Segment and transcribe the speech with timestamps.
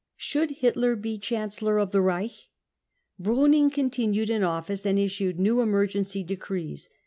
[0.09, 2.49] * Should Hitler be Chancellor of the Reich?
[3.21, 6.89] Pruning dbntinued in office, and issued new emergency decrees.